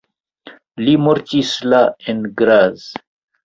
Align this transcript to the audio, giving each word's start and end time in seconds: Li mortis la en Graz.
Li 0.85 0.95
mortis 1.09 1.53
la 1.69 1.85
en 2.15 2.27
Graz. 2.43 2.91